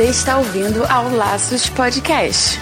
[0.00, 2.58] Você está ouvindo ao Laços Podcast.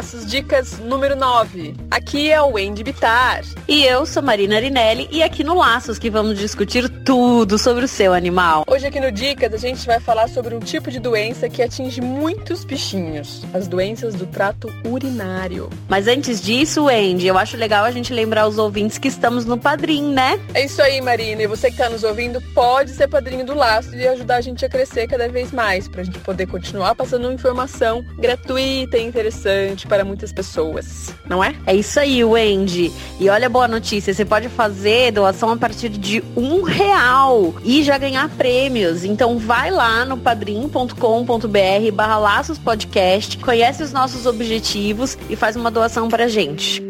[0.00, 1.74] Laços Dicas número 9.
[1.90, 3.42] Aqui é o Wendy Bitar.
[3.70, 7.88] E eu sou Marina Arinelli e aqui no Laços que vamos discutir tudo sobre o
[7.88, 8.64] seu animal.
[8.66, 12.00] Hoje aqui no Dicas a gente vai falar sobre um tipo de doença que atinge
[12.00, 15.70] muitos bichinhos, as doenças do trato urinário.
[15.88, 19.56] Mas antes disso, Wendy, eu acho legal a gente lembrar os ouvintes que estamos no
[19.56, 20.40] Padrim, né?
[20.52, 21.40] É isso aí, Marina.
[21.40, 24.64] E você que está nos ouvindo pode ser padrinho do Laços e ajudar a gente
[24.64, 29.86] a crescer cada vez mais, para a gente poder continuar passando informação gratuita e interessante
[29.86, 31.54] para muitas pessoas, não é?
[31.68, 32.92] É isso aí, Wendy.
[33.20, 37.82] E olha a boa notícia, você pode fazer doação a partir de um real e
[37.82, 39.04] já ganhar prêmios.
[39.04, 45.70] Então vai lá no padrim.com.br barra laços podcast, conhece os nossos objetivos e faz uma
[45.70, 46.82] doação pra gente.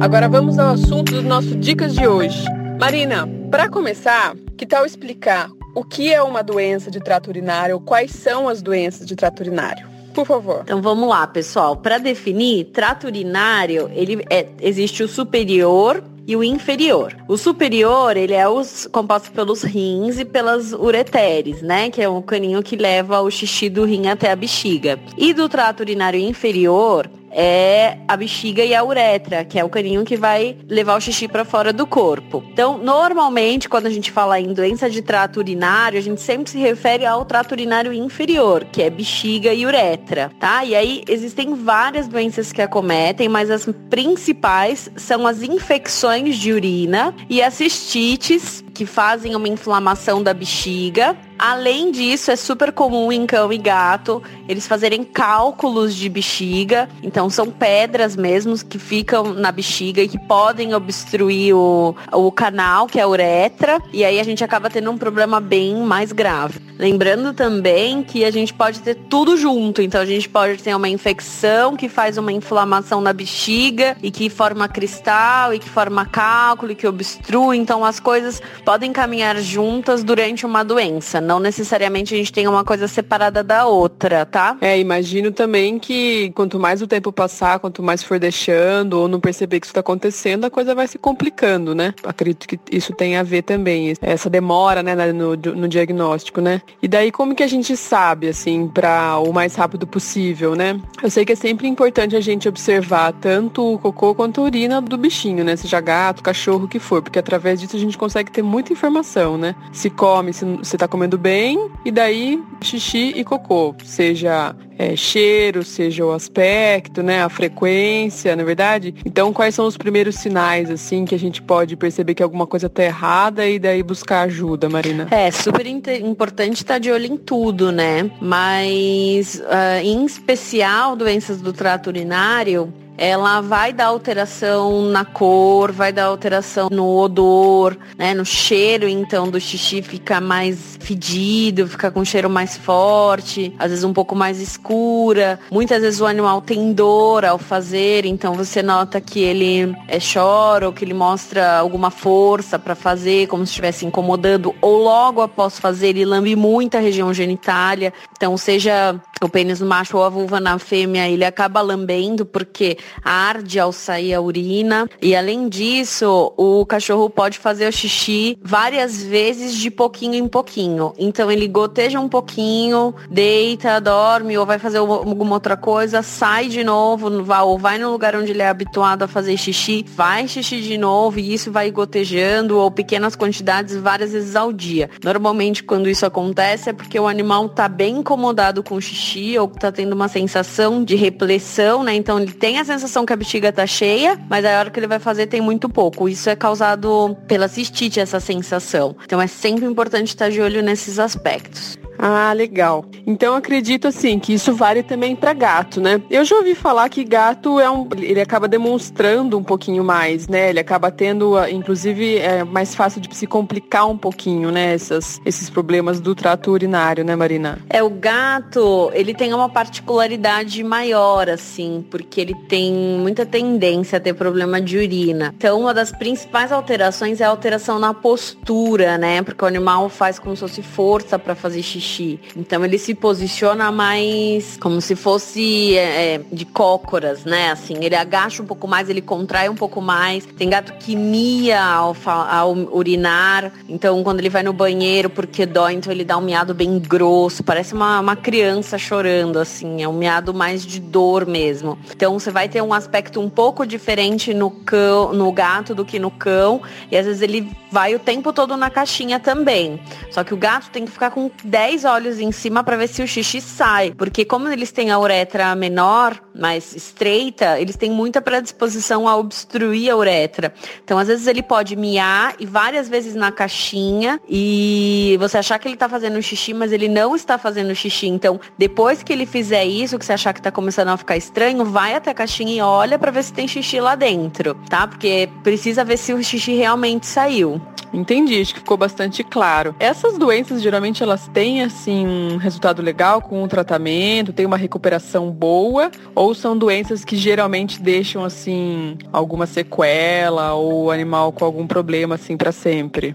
[0.00, 2.44] Agora vamos ao assunto do nosso Dicas de hoje.
[2.80, 8.10] Marina, para começar, que tal explicar o que é uma doença de trato urinário, quais
[8.10, 9.86] são as doenças de trato urinário?
[10.14, 10.62] Por favor.
[10.62, 11.76] Então vamos lá, pessoal.
[11.76, 17.14] Para definir, trato urinário, ele é, existe o superior e o inferior.
[17.28, 21.90] O superior, ele é os, composto pelos rins e pelas ureteres, né?
[21.90, 24.98] Que é o caninho que leva o xixi do rim até a bexiga.
[25.18, 30.04] E do trato urinário inferior, é a bexiga e a uretra, que é o caninho
[30.04, 32.44] que vai levar o xixi para fora do corpo.
[32.52, 36.58] Então, normalmente, quando a gente fala em doença de trato urinário, a gente sempre se
[36.58, 40.64] refere ao trato urinário inferior, que é bexiga e uretra, tá?
[40.64, 47.14] E aí existem várias doenças que acometem, mas as principais são as infecções de urina
[47.28, 51.16] e as cistites, que fazem uma inflamação da bexiga.
[51.44, 56.88] Além disso, é super comum em cão e gato eles fazerem cálculos de bexiga.
[57.02, 62.86] Então, são pedras mesmo que ficam na bexiga e que podem obstruir o, o canal,
[62.86, 63.80] que é a uretra.
[63.92, 66.60] E aí a gente acaba tendo um problema bem mais grave.
[66.78, 69.82] Lembrando também que a gente pode ter tudo junto.
[69.82, 74.30] Então, a gente pode ter uma infecção que faz uma inflamação na bexiga e que
[74.30, 77.56] forma cristal e que forma cálculo e que obstrui.
[77.56, 81.20] Então, as coisas podem caminhar juntas durante uma doença.
[81.32, 84.54] Não necessariamente a gente tem uma coisa separada da outra, tá?
[84.60, 89.18] É, imagino também que quanto mais o tempo passar, quanto mais for deixando ou não
[89.18, 91.94] perceber que isso está acontecendo, a coisa vai se complicando, né?
[92.04, 96.60] Acredito que isso tem a ver também, essa demora, né, no, no diagnóstico, né?
[96.82, 100.78] E daí como que a gente sabe, assim, para o mais rápido possível, né?
[101.02, 104.82] Eu sei que é sempre importante a gente observar tanto o cocô quanto a urina
[104.82, 105.56] do bichinho, né?
[105.56, 109.38] Seja gato, cachorro, o que for, porque através disso a gente consegue ter muita informação,
[109.38, 109.54] né?
[109.72, 115.62] Se come, se você tá comendo bem, e daí xixi e cocô, seja é, cheiro,
[115.62, 118.94] seja o aspecto, né, a frequência, na é verdade.
[119.06, 122.68] Então, quais são os primeiros sinais assim que a gente pode perceber que alguma coisa
[122.68, 125.06] tá errada e daí buscar ajuda, Marina?
[125.10, 128.10] É super importante estar tá de olho em tudo, né?
[128.20, 135.92] Mas uh, em especial doenças do trato urinário, ela vai dar alteração na cor, vai
[135.92, 142.00] dar alteração no odor, né, no cheiro, então do xixi fica mais fedido, fica com
[142.00, 145.38] um cheiro mais forte, às vezes um pouco mais escura.
[145.50, 150.66] Muitas vezes o animal tem dor ao fazer, então você nota que ele é, chora
[150.66, 155.58] ou que ele mostra alguma força para fazer, como se estivesse incomodando, ou logo após
[155.58, 157.92] fazer ele lambe muita região genitália.
[158.16, 162.78] Então, seja o pênis no macho ou a vulva na fêmea, ele acaba lambendo porque
[163.04, 164.88] arde ao sair a urina.
[165.00, 170.92] E além disso, o cachorro pode fazer o xixi várias vezes de pouquinho em pouquinho.
[170.98, 176.64] Então ele goteja um pouquinho, deita, dorme ou vai fazer alguma outra coisa, sai de
[176.64, 177.10] novo,
[177.44, 181.18] ou vai no lugar onde ele é habituado a fazer xixi, vai xixi de novo
[181.18, 184.90] e isso vai gotejando ou pequenas quantidades várias vezes ao dia.
[185.02, 189.46] Normalmente quando isso acontece é porque o animal está bem incomodado com o xixi ou
[189.46, 191.94] está tendo uma sensação de repressão, né?
[191.94, 194.86] Então ele tem a sensação que a bexiga tá cheia, mas a hora que ele
[194.86, 196.08] vai fazer tem muito pouco.
[196.08, 198.96] Isso é causado pela cistite, essa sensação.
[199.04, 201.81] Então é sempre importante estar de olho nesses aspectos.
[202.04, 202.84] Ah, legal.
[203.06, 206.02] Então acredito assim que isso vale também para gato, né?
[206.10, 210.50] Eu já ouvi falar que gato é um, ele acaba demonstrando um pouquinho mais, né?
[210.50, 214.74] Ele acaba tendo, ah, inclusive, é mais fácil de se complicar um pouquinho, né?
[214.74, 217.60] Essas, esses problemas do trato urinário, né, Marina?
[217.70, 224.00] É o gato, ele tem uma particularidade maior, assim, porque ele tem muita tendência a
[224.00, 225.32] ter problema de urina.
[225.36, 229.22] Então, uma das principais alterações é a alteração na postura, né?
[229.22, 231.91] Porque o animal faz como se fosse força para fazer xixi.
[232.36, 237.50] Então, ele se posiciona mais como se fosse é, é, de cócoras, né?
[237.50, 240.24] Assim, ele agacha um pouco mais, ele contrai um pouco mais.
[240.24, 243.52] Tem gato que mia ao, ao urinar.
[243.68, 247.42] Então, quando ele vai no banheiro porque dói, então ele dá um miado bem grosso.
[247.42, 249.82] Parece uma, uma criança chorando, assim.
[249.82, 251.78] É um miado mais de dor mesmo.
[251.94, 255.98] Então, você vai ter um aspecto um pouco diferente no cão, no gato do que
[255.98, 256.62] no cão.
[256.90, 259.80] E às vezes ele vai o tempo todo na caixinha também.
[260.10, 263.02] Só que o gato tem que ficar com 10 olhos em cima para ver se
[263.02, 263.92] o xixi sai.
[263.92, 269.90] Porque como eles têm a uretra menor, mais estreita, eles têm muita predisposição a obstruir
[269.90, 270.54] a uretra.
[270.84, 275.68] Então, às vezes ele pode miar e várias vezes na caixinha e você achar que
[275.68, 278.06] ele tá fazendo xixi, mas ele não está fazendo xixi.
[278.06, 281.64] Então, depois que ele fizer isso, que você achar que tá começando a ficar estranho,
[281.64, 284.86] vai até a caixinha e olha para ver se tem xixi lá dentro, tá?
[284.86, 287.60] Porque precisa ver se o xixi realmente saiu.
[287.92, 289.74] Entendi, acho que ficou bastante claro.
[289.78, 295.30] Essas doenças geralmente elas têm assim um resultado legal com o tratamento, tem uma recuperação
[295.30, 302.14] boa, ou são doenças que geralmente deixam assim alguma sequela ou animal com algum problema
[302.14, 303.14] assim para sempre?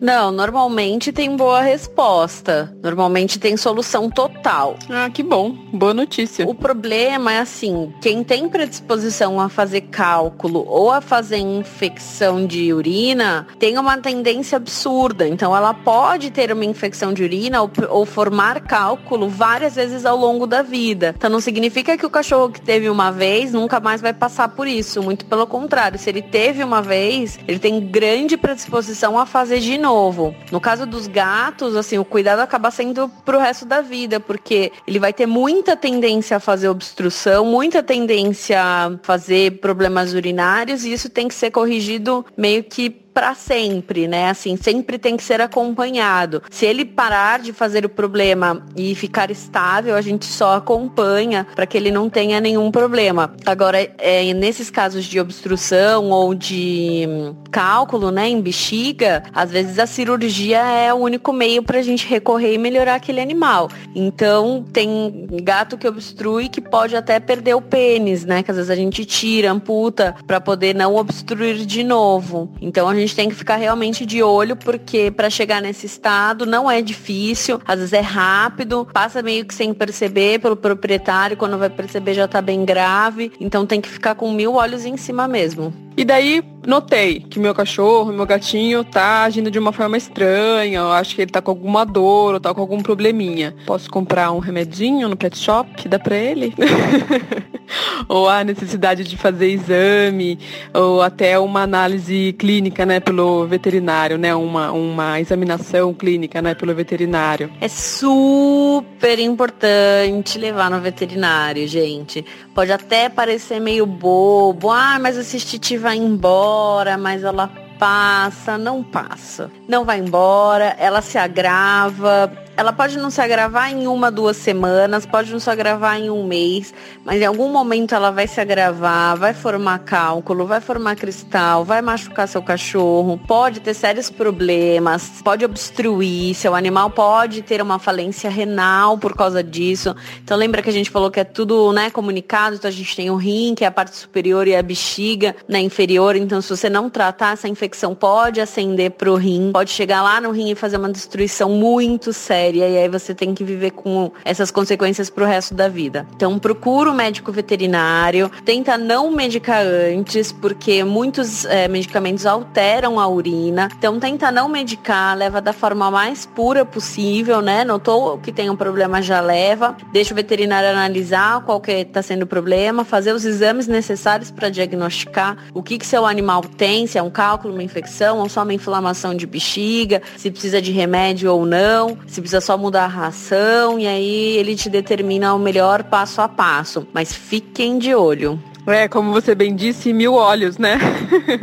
[0.00, 2.72] Não, normalmente tem boa resposta.
[2.82, 4.76] Normalmente tem solução total.
[4.88, 5.50] Ah, que bom.
[5.72, 6.48] Boa notícia.
[6.48, 12.72] O problema é assim, quem tem predisposição a fazer cálculo ou a fazer infecção de
[12.72, 15.26] urina tem uma tendência absurda.
[15.26, 20.16] Então ela pode ter uma infecção de urina ou, ou formar cálculo várias vezes ao
[20.16, 21.12] longo da vida.
[21.16, 24.68] Então não significa que o cachorro que teve uma vez nunca mais vai passar por
[24.68, 25.02] isso.
[25.02, 29.76] Muito pelo contrário, se ele teve uma vez, ele tem grande predisposição a fazer de
[29.76, 30.34] novo novo.
[30.52, 34.98] No caso dos gatos, assim, o cuidado acaba sendo pro resto da vida, porque ele
[34.98, 41.08] vai ter muita tendência a fazer obstrução, muita tendência a fazer problemas urinários, e isso
[41.08, 44.30] tem que ser corrigido meio que para sempre, né?
[44.30, 46.40] Assim, sempre tem que ser acompanhado.
[46.48, 51.66] Se ele parar de fazer o problema e ficar estável, a gente só acompanha para
[51.66, 53.34] que ele não tenha nenhum problema.
[53.44, 59.80] Agora, é, nesses casos de obstrução ou de hum, cálculo, né, em bexiga, às vezes
[59.80, 63.68] a cirurgia é o único meio para a gente recorrer e melhorar aquele animal.
[63.96, 68.44] Então, tem gato que obstrui que pode até perder o pênis, né?
[68.44, 72.48] Que às vezes a gente tira, amputa para poder não obstruir de novo.
[72.60, 76.44] Então, a gente gente tem que ficar realmente de olho, porque para chegar nesse estado
[76.44, 81.58] não é difícil, às vezes é rápido, passa meio que sem perceber pelo proprietário, quando
[81.58, 85.26] vai perceber já tá bem grave, então tem que ficar com mil olhos em cima
[85.26, 85.72] mesmo.
[85.96, 90.92] E daí notei que meu cachorro, meu gatinho tá agindo de uma forma estranha, eu
[90.92, 93.54] acho que ele tá com alguma dor ou tá com algum probleminha.
[93.66, 96.54] Posso comprar um remedinho no pet shop que dá pra ele?
[98.08, 100.38] ou a necessidade de fazer exame,
[100.72, 106.74] ou até uma análise clínica, né, pelo veterinário, né, uma, uma examinação clínica, né, pelo
[106.74, 107.50] veterinário.
[107.60, 112.24] É super importante levar no veterinário, gente.
[112.54, 117.48] Pode até parecer meio bobo, ah, mas a cistitiva vai embora, mas ela
[117.78, 119.50] passa, não passa.
[119.66, 125.06] Não vai embora, ela se agrava, ela pode não se agravar em uma, duas semanas,
[125.06, 126.74] pode não se agravar em um mês,
[127.04, 131.80] mas em algum momento ela vai se agravar, vai formar cálculo, vai formar cristal, vai
[131.80, 138.28] machucar seu cachorro, pode ter sérios problemas, pode obstruir, seu animal pode ter uma falência
[138.28, 139.94] renal por causa disso.
[140.24, 143.08] Então lembra que a gente falou que é tudo, né, comunicado, então a gente tem
[143.08, 146.68] o rim, que é a parte superior e a bexiga, né, inferior, então se você
[146.68, 150.76] não tratar essa infecção pode ascender pro rim, pode chegar lá no rim e fazer
[150.76, 155.54] uma destruição muito séria e aí você tem que viver com essas consequências pro resto
[155.54, 156.06] da vida.
[156.14, 162.98] Então procura o um médico veterinário, tenta não medicar antes, porque muitos é, medicamentos alteram
[162.98, 163.68] a urina.
[163.76, 167.64] Então tenta não medicar, leva da forma mais pura possível, né?
[167.64, 169.76] Notou que tem um problema, já leva.
[169.92, 174.48] Deixa o veterinário analisar qual que está sendo o problema, fazer os exames necessários para
[174.48, 178.42] diagnosticar o que, que seu animal tem, se é um cálculo, uma infecção ou só
[178.42, 182.84] uma inflamação de bexiga, se precisa de remédio ou não, se precisa precisa só mudar
[182.84, 186.86] a ração e aí ele te determina o melhor passo a passo.
[186.92, 188.40] Mas fiquem de olho.
[188.68, 190.78] É, como você bem disse, mil olhos, né?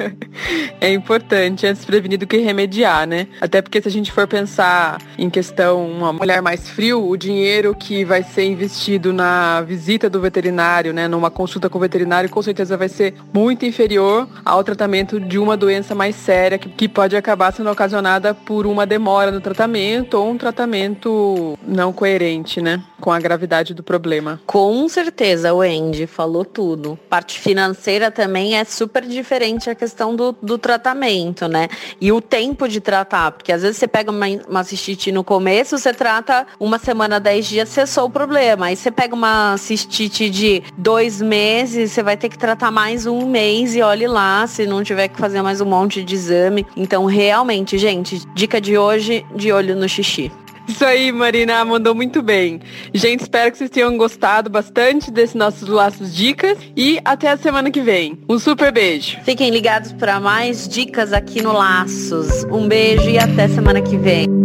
[0.79, 3.27] é importante, antes prevenir do que remediar, né?
[3.41, 7.73] Até porque se a gente for pensar em questão uma mulher mais frio, o dinheiro
[7.73, 12.41] que vai ser investido na visita do veterinário, né, numa consulta com o veterinário, com
[12.43, 17.15] certeza vai ser muito inferior ao tratamento de uma doença mais séria que, que pode
[17.15, 23.11] acabar sendo ocasionada por uma demora no tratamento ou um tratamento não coerente, né, com
[23.11, 24.39] a gravidade do problema.
[24.45, 30.57] Com certeza, Wendy falou tudo parte financeira também é super diferente a questão do, do
[30.57, 31.69] tratamento, né?
[32.01, 35.77] E o tempo de tratar, porque às vezes você pega uma, uma cistite no começo,
[35.77, 38.65] você trata uma semana, dez dias, cessou o problema.
[38.65, 43.25] Aí você pega uma cistite de dois meses, você vai ter que tratar mais um
[43.25, 46.67] mês e olhe lá, se não tiver que fazer mais um monte de exame.
[46.75, 50.29] Então, realmente, gente, dica de hoje, de olho no xixi.
[50.67, 52.59] Isso aí, Marina, mandou muito bem.
[52.93, 57.69] Gente, espero que vocês tenham gostado bastante desses nossos laços dicas e até a semana
[57.69, 58.19] que vem.
[58.27, 59.17] Um super beijo.
[59.23, 62.43] Fiquem ligados para mais dicas aqui no Laços.
[62.45, 64.44] Um beijo e até semana que vem.